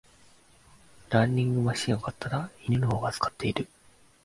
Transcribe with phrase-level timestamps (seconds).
[1.11, 3.67] ランニングマシン買ったら犬の方が使ってる